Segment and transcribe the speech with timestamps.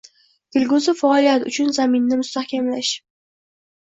[0.55, 2.95] kelgusi faoliyat uchun zaminni mustahkamlash